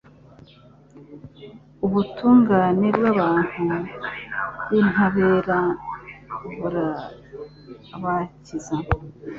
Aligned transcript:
Ubutungane 1.85 2.87
bw’abantu 2.97 3.67
b’intabera 4.69 5.59
burabakiza 6.59 8.75